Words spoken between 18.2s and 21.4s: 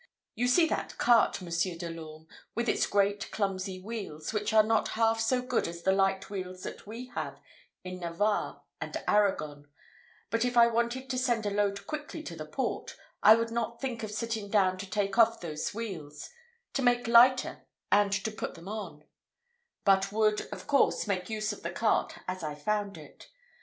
put them on but would, of course, make